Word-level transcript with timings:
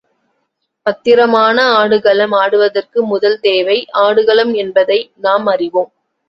பத்திரமான 0.85 1.57
ஆடுகளம் 1.71 2.31
ஆடுவதற்கு 2.31 3.03
முதல் 3.03 3.37
தேவை 3.39 3.77
ஆடுகளம் 4.01 4.53
என்பதை 4.55 4.99
நாம் 5.19 5.45
அறிவோம். 5.45 5.91